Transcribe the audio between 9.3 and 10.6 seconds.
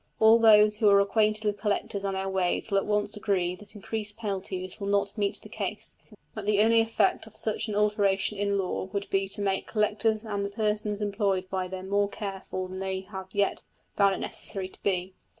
make collectors and the